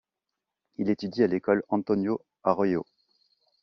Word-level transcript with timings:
Il 0.77 0.89
étudie 0.89 1.21
à 1.21 1.27
l'école 1.27 1.61
Antonio 1.69 2.21
Arroio. 2.41 2.87